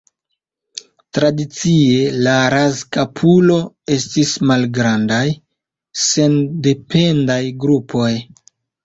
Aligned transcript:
Tradicie, 1.17 1.99
la 2.27 2.31
razkapuloj 2.53 3.57
estis 3.97 4.31
malgrandaj, 4.53 5.21
sendependaj 6.05 7.39
grupoj. 7.67 8.09